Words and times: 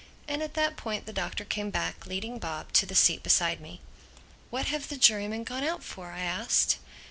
And 0.27 0.41
at 0.41 0.55
that 0.55 0.77
point 0.77 1.05
the 1.05 1.13
Doctor 1.13 1.45
came 1.45 1.69
back, 1.69 2.07
leading 2.07 2.39
Bob, 2.39 2.71
to 2.73 2.87
the 2.87 2.95
seat 2.95 3.21
beside 3.21 3.61
me. 3.61 3.81
"What 4.49 4.65
have 4.65 4.89
the 4.89 4.97
jurymen 4.97 5.43
gone 5.43 5.63
out 5.63 5.83
for?" 5.83 6.07
I 6.11 6.21
asked. 6.21 6.79